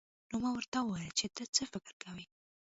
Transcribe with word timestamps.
نو 0.29 0.35
ما 0.43 0.49
ورته 0.53 0.77
وويل 0.81 1.11
چې 1.19 1.25
ته 1.35 1.43
څه 1.55 1.63
فکر 1.73 1.93
کوې. 2.03 2.25